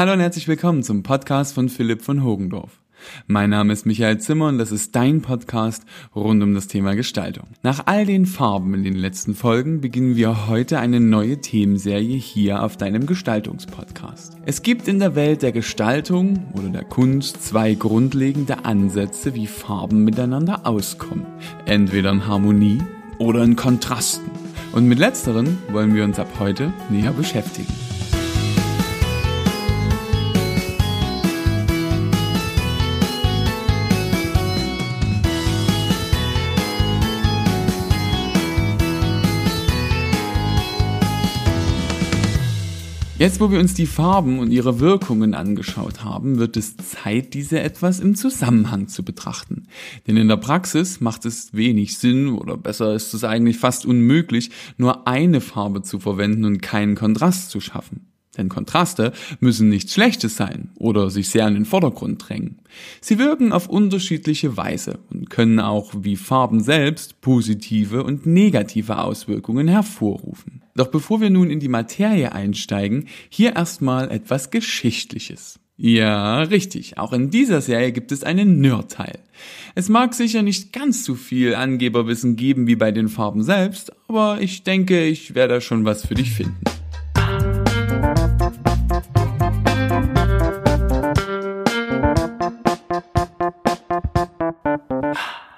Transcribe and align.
Hallo 0.00 0.14
und 0.14 0.20
herzlich 0.20 0.48
willkommen 0.48 0.82
zum 0.82 1.02
Podcast 1.02 1.54
von 1.54 1.68
Philipp 1.68 2.00
von 2.00 2.24
Hogendorf. 2.24 2.80
Mein 3.26 3.50
Name 3.50 3.70
ist 3.74 3.84
Michael 3.84 4.16
Zimmer 4.16 4.48
und 4.48 4.56
das 4.56 4.72
ist 4.72 4.96
dein 4.96 5.20
Podcast 5.20 5.82
rund 6.16 6.42
um 6.42 6.54
das 6.54 6.68
Thema 6.68 6.94
Gestaltung. 6.94 7.48
Nach 7.62 7.82
all 7.84 8.06
den 8.06 8.24
Farben 8.24 8.72
in 8.72 8.82
den 8.82 8.94
letzten 8.94 9.34
Folgen 9.34 9.82
beginnen 9.82 10.16
wir 10.16 10.48
heute 10.48 10.78
eine 10.78 11.00
neue 11.00 11.42
Themenserie 11.42 12.16
hier 12.16 12.62
auf 12.62 12.78
deinem 12.78 13.04
Gestaltungspodcast. 13.04 14.38
Es 14.46 14.62
gibt 14.62 14.88
in 14.88 15.00
der 15.00 15.16
Welt 15.16 15.42
der 15.42 15.52
Gestaltung 15.52 16.46
oder 16.54 16.70
der 16.70 16.84
Kunst 16.84 17.42
zwei 17.46 17.74
grundlegende 17.74 18.64
Ansätze, 18.64 19.34
wie 19.34 19.46
Farben 19.46 20.04
miteinander 20.04 20.66
auskommen. 20.66 21.26
Entweder 21.66 22.10
in 22.10 22.26
Harmonie 22.26 22.78
oder 23.18 23.44
in 23.44 23.54
Kontrasten. 23.54 24.30
Und 24.72 24.86
mit 24.86 24.98
letzteren 24.98 25.58
wollen 25.70 25.94
wir 25.94 26.04
uns 26.04 26.18
ab 26.18 26.28
heute 26.38 26.72
näher 26.88 27.12
beschäftigen. 27.12 27.89
Jetzt, 43.20 43.38
wo 43.38 43.50
wir 43.50 43.60
uns 43.60 43.74
die 43.74 43.84
Farben 43.84 44.38
und 44.38 44.50
ihre 44.50 44.80
Wirkungen 44.80 45.34
angeschaut 45.34 46.02
haben, 46.02 46.38
wird 46.38 46.56
es 46.56 46.78
Zeit, 46.78 47.34
diese 47.34 47.60
etwas 47.60 48.00
im 48.00 48.14
Zusammenhang 48.14 48.88
zu 48.88 49.04
betrachten. 49.04 49.66
Denn 50.06 50.16
in 50.16 50.26
der 50.26 50.38
Praxis 50.38 51.02
macht 51.02 51.26
es 51.26 51.52
wenig 51.52 51.98
Sinn 51.98 52.30
oder 52.30 52.56
besser 52.56 52.94
ist 52.94 53.12
es 53.12 53.22
eigentlich 53.22 53.58
fast 53.58 53.84
unmöglich, 53.84 54.50
nur 54.78 55.06
eine 55.06 55.42
Farbe 55.42 55.82
zu 55.82 55.98
verwenden 55.98 56.46
und 56.46 56.62
keinen 56.62 56.94
Kontrast 56.94 57.50
zu 57.50 57.60
schaffen. 57.60 58.06
Denn 58.38 58.48
Kontraste 58.48 59.12
müssen 59.38 59.68
nichts 59.68 59.92
Schlechtes 59.92 60.36
sein 60.36 60.70
oder 60.76 61.10
sich 61.10 61.28
sehr 61.28 61.46
in 61.46 61.52
den 61.52 61.66
Vordergrund 61.66 62.26
drängen. 62.26 62.60
Sie 63.02 63.18
wirken 63.18 63.52
auf 63.52 63.68
unterschiedliche 63.68 64.56
Weise 64.56 64.98
und 65.10 65.28
können 65.28 65.60
auch 65.60 65.92
wie 65.94 66.16
Farben 66.16 66.62
selbst 66.62 67.20
positive 67.20 68.02
und 68.02 68.24
negative 68.24 68.96
Auswirkungen 68.96 69.68
hervorrufen. 69.68 70.59
Doch 70.74 70.88
bevor 70.88 71.20
wir 71.20 71.30
nun 71.30 71.50
in 71.50 71.60
die 71.60 71.68
Materie 71.68 72.32
einsteigen, 72.32 73.08
hier 73.28 73.56
erstmal 73.56 74.10
etwas 74.10 74.50
Geschichtliches. 74.50 75.60
Ja, 75.82 76.42
richtig. 76.42 76.98
Auch 76.98 77.14
in 77.14 77.30
dieser 77.30 77.62
Serie 77.62 77.90
gibt 77.90 78.12
es 78.12 78.22
einen 78.22 78.60
Nerdteil. 78.60 79.18
Es 79.74 79.88
mag 79.88 80.12
sicher 80.12 80.42
nicht 80.42 80.74
ganz 80.74 81.04
so 81.04 81.14
viel 81.14 81.54
Angeberwissen 81.54 82.36
geben 82.36 82.66
wie 82.66 82.76
bei 82.76 82.92
den 82.92 83.08
Farben 83.08 83.42
selbst, 83.42 83.90
aber 84.06 84.42
ich 84.42 84.62
denke, 84.62 85.06
ich 85.06 85.34
werde 85.34 85.62
schon 85.62 85.86
was 85.86 86.06
für 86.06 86.14
dich 86.14 86.32
finden. 86.32 86.60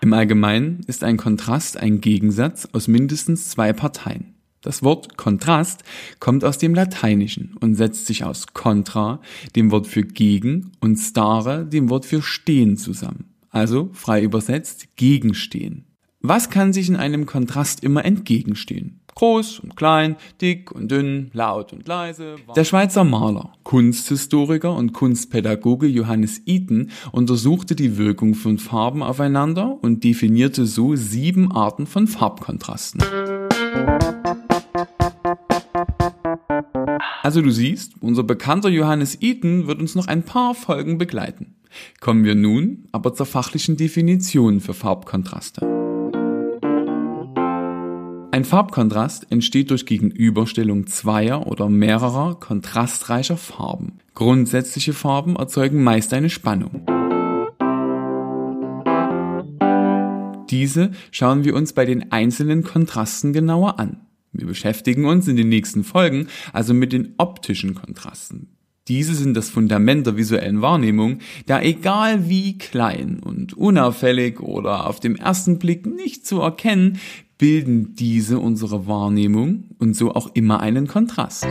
Im 0.00 0.12
Allgemeinen 0.12 0.80
ist 0.88 1.04
ein 1.04 1.16
Kontrast 1.16 1.76
ein 1.76 2.00
Gegensatz 2.00 2.66
aus 2.72 2.88
mindestens 2.88 3.50
zwei 3.50 3.72
Parteien. 3.72 4.37
Das 4.60 4.82
Wort 4.82 5.16
Kontrast 5.16 5.84
kommt 6.18 6.44
aus 6.44 6.58
dem 6.58 6.74
Lateinischen 6.74 7.56
und 7.60 7.76
setzt 7.76 8.06
sich 8.06 8.24
aus 8.24 8.48
contra, 8.54 9.20
dem 9.54 9.70
Wort 9.70 9.86
für 9.86 10.02
gegen, 10.02 10.72
und 10.80 10.96
stare, 10.96 11.64
dem 11.64 11.90
Wort 11.90 12.04
für 12.04 12.22
stehen 12.22 12.76
zusammen. 12.76 13.34
Also 13.50 13.90
frei 13.92 14.22
übersetzt 14.22 14.96
gegenstehen. 14.96 15.84
Was 16.20 16.50
kann 16.50 16.72
sich 16.72 16.88
in 16.88 16.96
einem 16.96 17.26
Kontrast 17.26 17.84
immer 17.84 18.04
entgegenstehen? 18.04 19.00
Groß 19.14 19.60
und 19.60 19.76
klein, 19.76 20.16
dick 20.40 20.70
und 20.70 20.90
dünn, 20.90 21.30
laut 21.32 21.72
und 21.72 21.86
leise. 21.88 22.36
Der 22.54 22.64
Schweizer 22.64 23.02
Maler, 23.02 23.52
Kunsthistoriker 23.64 24.74
und 24.74 24.92
Kunstpädagoge 24.92 25.86
Johannes 25.86 26.42
Eaton 26.46 26.90
untersuchte 27.10 27.74
die 27.74 27.98
Wirkung 27.98 28.34
von 28.34 28.58
Farben 28.58 29.02
aufeinander 29.02 29.76
und 29.82 30.04
definierte 30.04 30.66
so 30.66 30.94
sieben 30.94 31.50
Arten 31.50 31.86
von 31.86 32.06
Farbkontrasten. 32.06 33.02
Also 37.22 37.42
du 37.42 37.50
siehst, 37.50 37.94
unser 38.00 38.22
bekannter 38.22 38.68
Johannes 38.68 39.20
Eaton 39.20 39.66
wird 39.66 39.80
uns 39.80 39.94
noch 39.94 40.06
ein 40.06 40.22
paar 40.22 40.54
Folgen 40.54 40.98
begleiten. 40.98 41.56
Kommen 42.00 42.24
wir 42.24 42.34
nun 42.34 42.86
aber 42.92 43.12
zur 43.14 43.26
fachlichen 43.26 43.76
Definition 43.76 44.60
für 44.60 44.74
Farbkontraste. 44.74 45.62
Ein 48.30 48.44
Farbkontrast 48.44 49.32
entsteht 49.32 49.70
durch 49.70 49.84
Gegenüberstellung 49.84 50.86
zweier 50.86 51.46
oder 51.46 51.68
mehrerer 51.68 52.36
kontrastreicher 52.38 53.36
Farben. 53.36 53.98
Grundsätzliche 54.14 54.92
Farben 54.92 55.36
erzeugen 55.36 55.82
meist 55.82 56.14
eine 56.14 56.30
Spannung. 56.30 56.86
Diese 60.50 60.92
schauen 61.10 61.44
wir 61.44 61.54
uns 61.54 61.72
bei 61.72 61.84
den 61.84 62.12
einzelnen 62.12 62.62
Kontrasten 62.62 63.32
genauer 63.32 63.78
an. 63.78 64.07
Wir 64.38 64.46
beschäftigen 64.46 65.04
uns 65.04 65.26
in 65.26 65.34
den 65.34 65.48
nächsten 65.48 65.82
Folgen 65.82 66.28
also 66.52 66.72
mit 66.72 66.92
den 66.92 67.14
optischen 67.18 67.74
Kontrasten. 67.74 68.56
Diese 68.86 69.14
sind 69.14 69.34
das 69.34 69.50
Fundament 69.50 70.06
der 70.06 70.16
visuellen 70.16 70.62
Wahrnehmung, 70.62 71.18
da 71.46 71.60
egal 71.60 72.28
wie 72.28 72.56
klein 72.56 73.18
und 73.18 73.52
unauffällig 73.52 74.40
oder 74.40 74.86
auf 74.86 75.00
dem 75.00 75.16
ersten 75.16 75.58
Blick 75.58 75.86
nicht 75.86 76.24
zu 76.24 76.40
erkennen, 76.40 77.00
bilden 77.36 77.96
diese 77.96 78.38
unsere 78.38 78.86
Wahrnehmung 78.86 79.64
und 79.78 79.96
so 79.96 80.14
auch 80.14 80.30
immer 80.34 80.60
einen 80.60 80.86
Kontrast. 80.86 81.46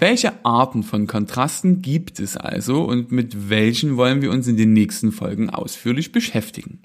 Welche 0.00 0.44
Arten 0.46 0.82
von 0.82 1.06
Kontrasten 1.06 1.82
gibt 1.82 2.20
es 2.20 2.38
also 2.38 2.84
und 2.84 3.12
mit 3.12 3.50
welchen 3.50 3.98
wollen 3.98 4.22
wir 4.22 4.30
uns 4.30 4.46
in 4.46 4.56
den 4.56 4.72
nächsten 4.72 5.12
Folgen 5.12 5.50
ausführlich 5.50 6.10
beschäftigen? 6.10 6.80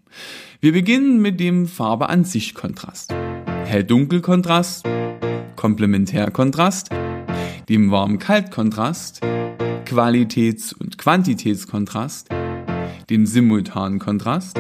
Wir 0.60 0.74
beginnen 0.74 1.22
mit 1.22 1.40
dem 1.40 1.68
Farbe 1.68 2.10
an 2.10 2.26
sich 2.26 2.54
Kontrast. 2.54 3.14
Hell-Dunkel-Kontrast, 3.66 4.86
Komplementärkontrast, 5.56 6.90
dem 7.70 7.92
Warm-Kalt-Kontrast, 7.92 9.22
Qualitäts- 9.86 10.74
und 10.74 10.98
Quantitätskontrast, 10.98 12.30
dem 13.10 13.26
simultanen 13.26 14.00
Kontrast 14.00 14.60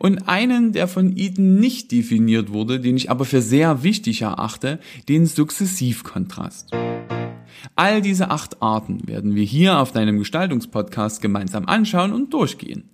und 0.00 0.28
einen, 0.28 0.72
der 0.72 0.88
von 0.88 1.14
Eaton 1.14 1.60
nicht 1.60 1.92
definiert 1.92 2.50
wurde, 2.52 2.80
den 2.80 2.96
ich 2.96 3.10
aber 3.10 3.26
für 3.26 3.42
sehr 3.42 3.82
wichtig 3.82 4.22
erachte, 4.22 4.80
den 5.10 5.26
Sukzessivkontrast. 5.26 6.70
All 7.76 8.00
diese 8.00 8.30
acht 8.30 8.62
Arten 8.62 9.06
werden 9.06 9.34
wir 9.34 9.44
hier 9.44 9.78
auf 9.78 9.92
deinem 9.92 10.18
Gestaltungspodcast 10.18 11.20
gemeinsam 11.20 11.66
anschauen 11.66 12.12
und 12.14 12.32
durchgehen. 12.32 12.84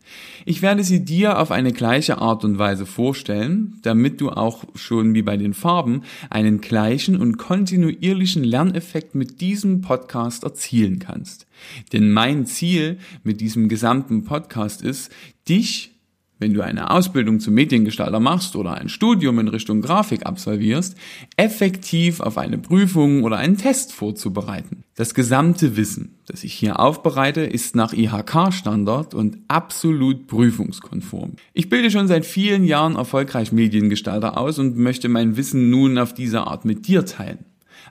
Ich 0.44 0.62
werde 0.62 0.82
sie 0.82 1.04
dir 1.04 1.38
auf 1.38 1.52
eine 1.52 1.72
gleiche 1.72 2.18
Art 2.18 2.44
und 2.44 2.58
Weise 2.58 2.86
vorstellen, 2.86 3.78
damit 3.82 4.20
du 4.20 4.30
auch 4.30 4.64
schon 4.74 5.14
wie 5.14 5.22
bei 5.22 5.36
den 5.36 5.54
Farben 5.54 6.02
einen 6.28 6.60
gleichen 6.60 7.20
und 7.20 7.36
kontinuierlichen 7.36 8.42
Lerneffekt 8.42 9.14
mit 9.14 9.40
diesem 9.40 9.80
Podcast 9.80 10.42
erzielen 10.42 10.98
kannst. 10.98 11.46
Denn 11.92 12.10
mein 12.10 12.46
Ziel 12.46 12.98
mit 13.22 13.40
diesem 13.40 13.68
gesamten 13.68 14.24
Podcast 14.24 14.82
ist, 14.82 15.12
dich 15.48 15.95
wenn 16.38 16.52
du 16.52 16.62
eine 16.62 16.90
Ausbildung 16.90 17.40
zum 17.40 17.54
Mediengestalter 17.54 18.20
machst 18.20 18.56
oder 18.56 18.74
ein 18.74 18.88
Studium 18.88 19.38
in 19.38 19.48
Richtung 19.48 19.80
Grafik 19.80 20.26
absolvierst, 20.26 20.96
effektiv 21.36 22.20
auf 22.20 22.38
eine 22.38 22.58
Prüfung 22.58 23.24
oder 23.24 23.38
einen 23.38 23.56
Test 23.56 23.92
vorzubereiten. 23.92 24.84
Das 24.96 25.14
gesamte 25.14 25.76
Wissen, 25.76 26.18
das 26.26 26.44
ich 26.44 26.54
hier 26.54 26.80
aufbereite, 26.80 27.42
ist 27.42 27.76
nach 27.76 27.92
IHK-Standard 27.92 29.14
und 29.14 29.38
absolut 29.48 30.26
prüfungskonform. 30.26 31.32
Ich 31.52 31.68
bilde 31.68 31.90
schon 31.90 32.08
seit 32.08 32.26
vielen 32.26 32.64
Jahren 32.64 32.96
erfolgreich 32.96 33.52
Mediengestalter 33.52 34.38
aus 34.38 34.58
und 34.58 34.76
möchte 34.76 35.08
mein 35.08 35.36
Wissen 35.36 35.70
nun 35.70 35.98
auf 35.98 36.14
diese 36.14 36.46
Art 36.46 36.64
mit 36.64 36.86
dir 36.88 37.04
teilen. 37.06 37.44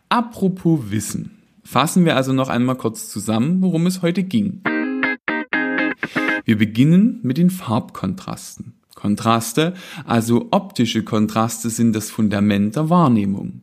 Apropos 0.10 0.92
Wissen. 0.92 1.32
Fassen 1.64 2.06
wir 2.06 2.16
also 2.16 2.32
noch 2.32 2.50
einmal 2.50 2.76
kurz 2.76 3.10
zusammen, 3.10 3.62
worum 3.62 3.88
es 3.88 4.04
heute 4.04 4.24
ging. 4.24 4.62
Wir 6.46 6.58
beginnen 6.58 7.20
mit 7.24 7.38
den 7.38 7.50
Farbkontrasten. 7.50 8.74
Kontraste, 8.94 9.74
also 10.06 10.48
optische 10.52 11.04
Kontraste, 11.04 11.70
sind 11.70 11.94
das 11.94 12.10
Fundament 12.10 12.76
der 12.76 12.90
Wahrnehmung. 12.90 13.62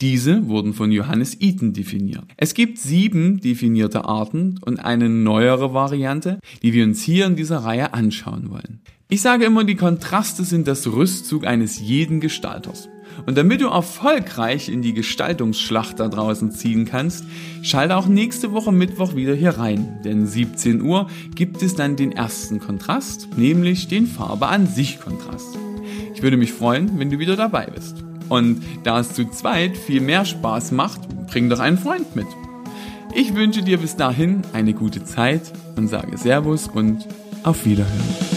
Diese 0.00 0.46
wurden 0.48 0.74
von 0.74 0.92
Johannes 0.92 1.40
Eaton 1.40 1.72
definiert. 1.72 2.24
Es 2.36 2.54
gibt 2.54 2.78
sieben 2.78 3.40
definierte 3.40 4.04
Arten 4.04 4.58
und 4.60 4.78
eine 4.78 5.08
neuere 5.08 5.72
Variante, 5.72 6.38
die 6.62 6.72
wir 6.72 6.84
uns 6.84 7.02
hier 7.02 7.26
in 7.26 7.36
dieser 7.36 7.58
Reihe 7.58 7.94
anschauen 7.94 8.50
wollen. 8.50 8.80
Ich 9.08 9.22
sage 9.22 9.44
immer, 9.44 9.64
die 9.64 9.76
Kontraste 9.76 10.44
sind 10.44 10.66
das 10.68 10.86
Rüstzug 10.86 11.46
eines 11.46 11.80
jeden 11.80 12.20
Gestalters. 12.20 12.88
Und 13.26 13.38
damit 13.38 13.60
du 13.60 13.68
erfolgreich 13.68 14.68
in 14.68 14.82
die 14.82 14.94
Gestaltungsschlacht 14.94 16.00
da 16.00 16.08
draußen 16.08 16.50
ziehen 16.50 16.84
kannst, 16.84 17.24
schalte 17.62 17.96
auch 17.96 18.06
nächste 18.06 18.52
Woche 18.52 18.72
Mittwoch 18.72 19.14
wieder 19.14 19.34
hier 19.34 19.58
rein. 19.58 20.00
Denn 20.04 20.26
17 20.26 20.82
Uhr 20.82 21.08
gibt 21.34 21.62
es 21.62 21.74
dann 21.74 21.96
den 21.96 22.12
ersten 22.12 22.60
Kontrast, 22.60 23.28
nämlich 23.36 23.88
den 23.88 24.06
Farbe 24.06 24.48
an 24.48 24.66
sich 24.66 25.00
Kontrast. 25.00 25.58
Ich 26.14 26.22
würde 26.22 26.36
mich 26.36 26.52
freuen, 26.52 26.98
wenn 26.98 27.10
du 27.10 27.18
wieder 27.18 27.36
dabei 27.36 27.66
bist. 27.66 28.04
Und 28.28 28.62
da 28.84 29.00
es 29.00 29.14
zu 29.14 29.30
zweit 29.30 29.76
viel 29.76 30.00
mehr 30.00 30.24
Spaß 30.24 30.72
macht, 30.72 31.00
bring 31.26 31.48
doch 31.48 31.60
einen 31.60 31.78
Freund 31.78 32.16
mit. 32.16 32.26
Ich 33.14 33.34
wünsche 33.34 33.62
dir 33.62 33.78
bis 33.78 33.96
dahin 33.96 34.42
eine 34.52 34.74
gute 34.74 35.04
Zeit 35.04 35.52
und 35.76 35.88
sage 35.88 36.16
Servus 36.18 36.68
und 36.68 37.06
auf 37.44 37.64
Wiederhören. 37.64 38.33